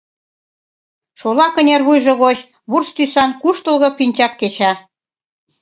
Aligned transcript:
Шола 1.19 1.47
кынервуйжо 1.55 2.13
гоч 2.23 2.37
вурс 2.69 2.89
тӱсан 2.95 3.31
куштылго 3.41 3.89
пинчак 3.97 4.33
кеча. 4.39 4.71